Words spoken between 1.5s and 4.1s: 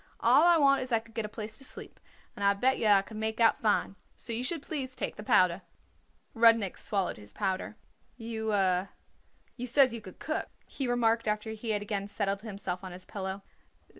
to sleep, and I bet yer I could make out fine.